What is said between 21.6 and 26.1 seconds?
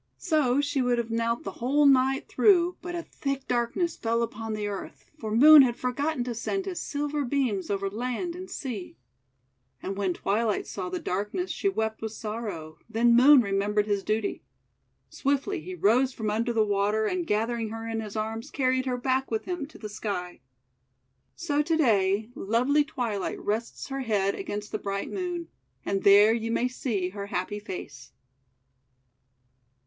to day lovely Twilight rests her head against the bright Moon, and